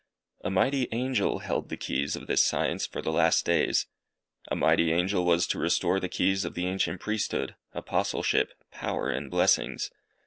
[0.43, 3.85] A mighty angel held the keys of this science for the last days.
[4.47, 9.29] A mighty angel was to restore the keys of the ancient Priesthood, Apostleship, power and
[9.29, 9.91] blessings.